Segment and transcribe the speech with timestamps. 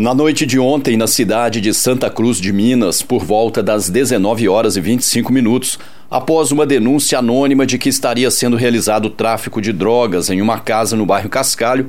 [0.00, 4.48] Na noite de ontem, na cidade de Santa Cruz de Minas, por volta das 19
[4.48, 5.76] horas e 25 minutos,
[6.08, 10.94] após uma denúncia anônima de que estaria sendo realizado tráfico de drogas em uma casa
[10.94, 11.88] no bairro Cascalho,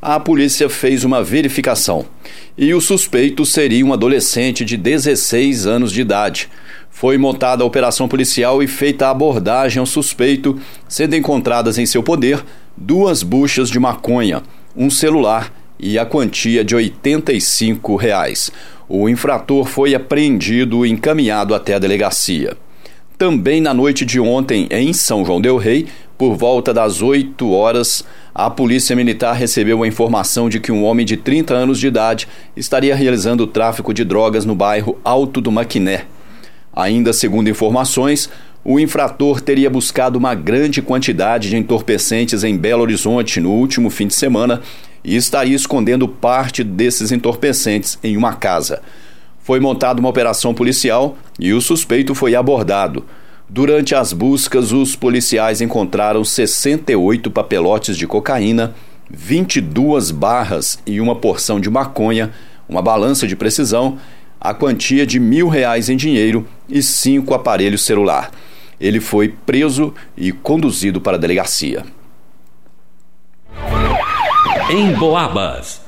[0.00, 2.06] a polícia fez uma verificação.
[2.56, 6.48] E o suspeito seria um adolescente de 16 anos de idade.
[6.92, 12.04] Foi montada a operação policial e feita a abordagem ao suspeito, sendo encontradas em seu
[12.04, 12.40] poder
[12.76, 14.44] duas buchas de maconha,
[14.76, 18.50] um celular e a quantia de 85 reais.
[18.88, 22.56] O infrator foi apreendido e encaminhado até a delegacia.
[23.18, 28.04] Também na noite de ontem, em São João Del Rei, por volta das 8 horas,
[28.34, 32.28] a Polícia Militar recebeu a informação de que um homem de 30 anos de idade
[32.56, 36.06] estaria realizando tráfico de drogas no bairro Alto do Maquiné.
[36.72, 38.30] Ainda segundo informações,
[38.64, 44.06] o infrator teria buscado uma grande quantidade de entorpecentes em Belo Horizonte no último fim
[44.06, 44.60] de semana
[45.08, 48.82] e estaria escondendo parte desses entorpecentes em uma casa.
[49.40, 53.06] Foi montada uma operação policial e o suspeito foi abordado.
[53.48, 58.74] Durante as buscas, os policiais encontraram 68 papelotes de cocaína,
[59.10, 62.30] 22 barras e uma porção de maconha,
[62.68, 63.96] uma balança de precisão,
[64.38, 68.30] a quantia de mil reais em dinheiro e cinco aparelhos celular.
[68.78, 71.82] Ele foi preso e conduzido para a delegacia
[74.70, 75.80] em Boabas.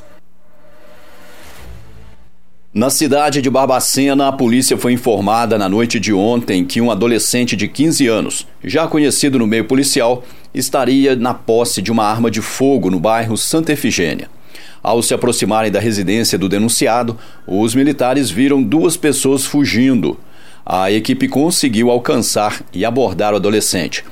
[2.72, 7.54] Na cidade de Barbacena, a polícia foi informada na noite de ontem que um adolescente
[7.56, 12.40] de 15 anos, já conhecido no meio policial, estaria na posse de uma arma de
[12.40, 14.30] fogo no bairro Santa Efigênia.
[14.82, 20.18] Ao se aproximarem da residência do denunciado, os militares viram duas pessoas fugindo.
[20.64, 24.04] A equipe conseguiu alcançar e abordar o adolescente.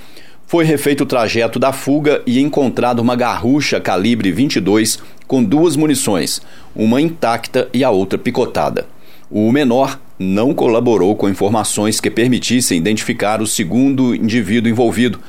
[0.48, 6.40] Foi refeito o trajeto da fuga e encontrado uma garrucha calibre 22 com duas munições,
[6.74, 8.86] uma intacta e a outra picotada.
[9.30, 15.20] O menor não colaborou com informações que permitissem identificar o segundo indivíduo envolvido,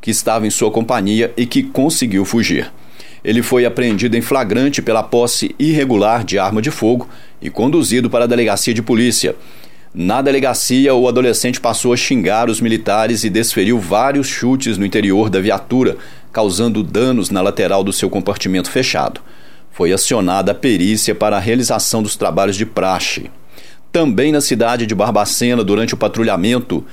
[0.00, 2.72] que estava em sua companhia e que conseguiu fugir.
[3.22, 7.06] Ele foi apreendido em flagrante pela posse irregular de arma de fogo
[7.38, 9.36] e conduzido para a delegacia de polícia.
[9.96, 15.30] Na delegacia, o adolescente passou a xingar os militares e desferiu vários chutes no interior
[15.30, 15.96] da viatura,
[16.32, 19.20] causando danos na lateral do seu compartimento fechado.
[19.70, 23.30] Foi acionada a perícia para a realização dos trabalhos de praxe.
[23.92, 26.84] Também na cidade de Barbacena, durante o patrulhamento,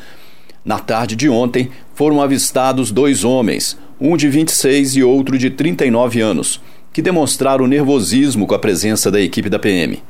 [0.64, 6.22] na tarde de ontem, foram avistados dois homens, um de 26 e outro de 39
[6.22, 6.62] anos,
[6.94, 10.04] que demonstraram nervosismo com a presença da equipe da PM.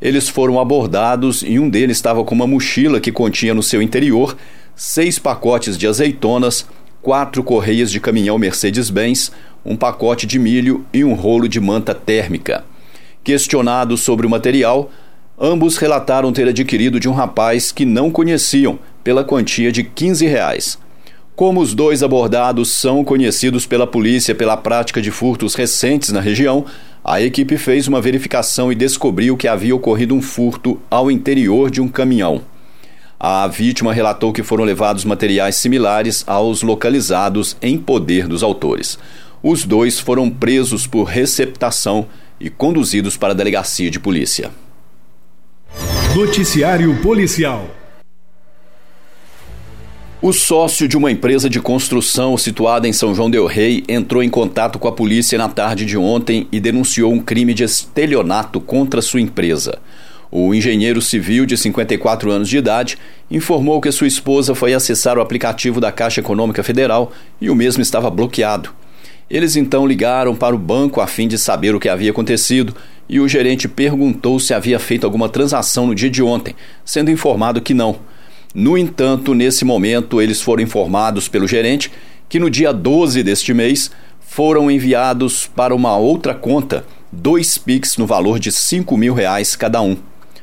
[0.00, 4.36] Eles foram abordados e um deles estava com uma mochila que continha no seu interior
[4.78, 6.64] seis pacotes de azeitonas,
[7.02, 9.32] quatro correias de caminhão Mercedes-Benz,
[9.64, 12.64] um pacote de milho e um rolo de manta térmica.
[13.24, 14.88] Questionados sobre o material,
[15.36, 20.78] ambos relataram ter adquirido de um rapaz que não conheciam pela quantia de 15 reais.
[21.34, 26.64] Como os dois abordados são conhecidos pela polícia pela prática de furtos recentes na região,
[27.10, 31.80] a equipe fez uma verificação e descobriu que havia ocorrido um furto ao interior de
[31.80, 32.42] um caminhão.
[33.18, 38.98] A vítima relatou que foram levados materiais similares aos localizados em poder dos autores.
[39.42, 42.06] Os dois foram presos por receptação
[42.38, 44.50] e conduzidos para a delegacia de polícia.
[46.14, 47.77] Noticiário Policial
[50.20, 54.28] o sócio de uma empresa de construção situada em São João Del Rei entrou em
[54.28, 59.00] contato com a polícia na tarde de ontem e denunciou um crime de estelionato contra
[59.00, 59.78] sua empresa.
[60.28, 62.98] O engenheiro civil de 54 anos de idade
[63.30, 67.80] informou que sua esposa foi acessar o aplicativo da Caixa Econômica Federal e o mesmo
[67.80, 68.70] estava bloqueado.
[69.30, 72.74] Eles então ligaram para o banco a fim de saber o que havia acontecido
[73.08, 77.60] e o gerente perguntou se havia feito alguma transação no dia de ontem, sendo informado
[77.60, 78.00] que não.
[78.54, 81.90] No entanto, nesse momento, eles foram informados pelo gerente
[82.28, 88.06] que no dia 12 deste mês foram enviados para uma outra conta dois PIX no
[88.06, 89.96] valor de 5 mil reais cada um,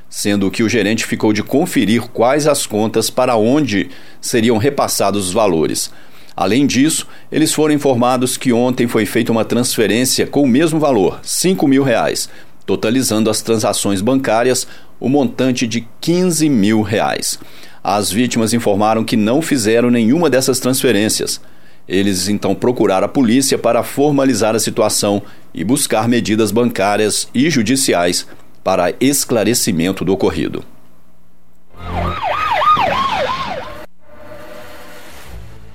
[0.10, 5.34] sendo que o gerente ficou de conferir quais as contas para onde seriam repassados os
[5.34, 5.92] valores.
[6.36, 11.20] Além disso, eles foram informados que ontem foi feita uma transferência com o mesmo valor,
[11.24, 12.28] 5 mil reais,
[12.66, 14.68] totalizando as transações bancárias
[15.00, 17.40] o montante de 15 mil reais.
[17.88, 21.40] As vítimas informaram que não fizeram nenhuma dessas transferências.
[21.88, 25.22] Eles então procuraram a polícia para formalizar a situação
[25.54, 28.26] e buscar medidas bancárias e judiciais
[28.64, 30.66] para esclarecimento do ocorrido.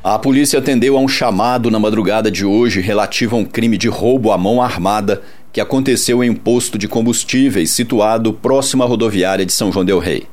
[0.03, 3.87] A polícia atendeu a um chamado na madrugada de hoje relativo a um crime de
[3.87, 5.23] roubo à mão armada
[5.53, 10.01] que aconteceu em um posto de combustíveis situado próximo à rodoviária de São João Del
[10.01, 10.27] Rei.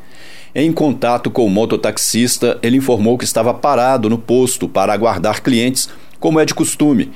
[0.56, 5.90] Em contato com o mototaxista, ele informou que estava parado no posto para aguardar clientes,
[6.20, 7.12] como é de costume,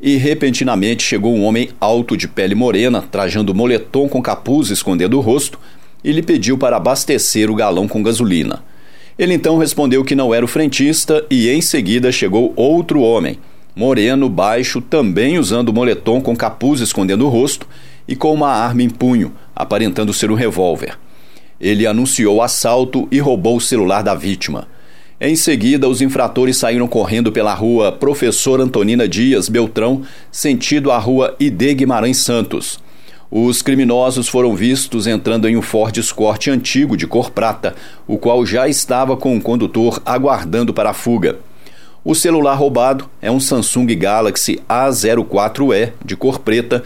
[0.00, 5.20] e repentinamente chegou um homem alto de pele morena, trajando moletom com capuz escondendo o
[5.20, 5.58] rosto,
[6.04, 8.62] e lhe pediu para abastecer o galão com gasolina.
[9.18, 13.38] Ele então respondeu que não era o frentista e em seguida chegou outro homem,
[13.74, 17.66] moreno, baixo, também usando moletom com capuz escondendo o rosto
[18.06, 20.98] e com uma arma em punho, aparentando ser um revólver.
[21.60, 24.68] Ele anunciou o assalto e roubou o celular da vítima.
[25.18, 31.34] Em seguida, os infratores saíram correndo pela rua Professor Antonina Dias Beltrão, sentido a rua
[31.40, 32.78] ID Guimarães Santos.
[33.30, 37.74] Os criminosos foram vistos entrando em um Ford Escort antigo de cor prata,
[38.06, 41.38] o qual já estava com o condutor aguardando para a fuga.
[42.04, 46.84] O celular roubado é um Samsung Galaxy A04e de cor preta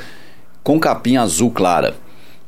[0.62, 1.94] com capinha azul clara.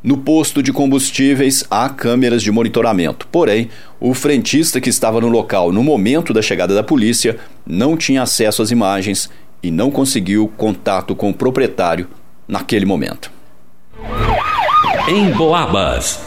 [0.03, 3.29] No posto de combustíveis há câmeras de monitoramento.
[3.31, 3.69] Porém,
[4.01, 8.63] o frentista que estava no local no momento da chegada da polícia não tinha acesso
[8.63, 9.31] às imagens
[9.63, 12.09] e não conseguiu contato com o proprietário
[12.49, 13.31] naquele momento.
[15.09, 16.19] Em Boabas.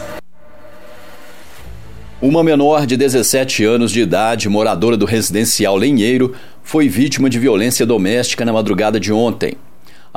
[2.22, 7.84] Uma menor de 17 anos de idade, moradora do residencial Lenheiro, foi vítima de violência
[7.84, 9.54] doméstica na madrugada de ontem.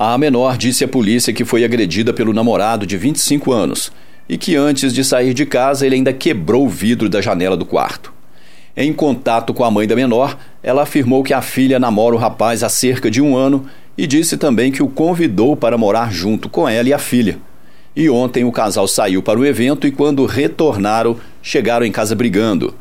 [0.01, 3.92] A menor disse à polícia que foi agredida pelo namorado de 25 anos
[4.30, 7.66] e que antes de sair de casa ele ainda quebrou o vidro da janela do
[7.66, 8.13] quarto.
[8.78, 12.63] Em contato com a mãe da menor, ela afirmou que a filha namora o rapaz
[12.63, 13.66] há cerca de um ano
[13.98, 17.38] e disse também que o convidou para morar junto com ela e a filha.
[17.94, 22.74] E ontem o casal saiu para o evento e, quando retornaram, chegaram em casa brigando.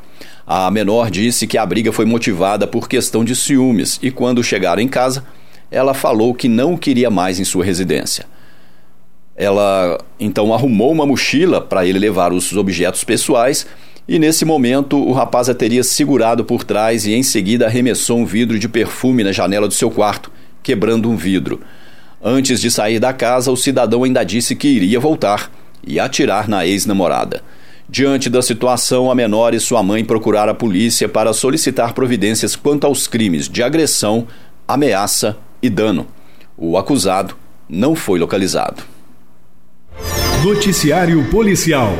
[0.46, 4.80] A menor disse que a briga foi motivada por questão de ciúmes e, quando chegaram
[4.80, 5.24] em casa,
[5.70, 8.26] ela falou que não queria mais em sua residência.
[9.36, 13.66] Ela então arrumou uma mochila para ele levar os objetos pessoais
[14.08, 18.24] e nesse momento o rapaz a teria segurado por trás e em seguida arremessou um
[18.24, 20.32] vidro de perfume na janela do seu quarto,
[20.62, 21.60] quebrando um vidro.
[22.22, 25.52] Antes de sair da casa, o cidadão ainda disse que iria voltar
[25.86, 27.42] e atirar na ex-namorada.
[27.88, 32.86] Diante da situação, a menor e sua mãe procuraram a polícia para solicitar providências quanto
[32.86, 34.26] aos crimes de agressão,
[34.66, 36.06] ameaça e dano.
[36.56, 37.36] O acusado
[37.68, 38.82] não foi localizado.
[40.44, 41.92] Noticiário Policial